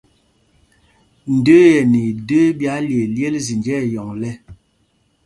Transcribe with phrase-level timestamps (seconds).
[1.35, 4.33] Ndə́ə́ ɛ nɛ idə́ə́ ɓī ályelyêl zinjá ɛyɔŋ lɛ̄.